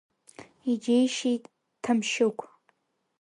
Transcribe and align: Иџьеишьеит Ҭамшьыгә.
Иџьеишьеит 0.71 1.43
Ҭамшьыгә. 1.83 2.45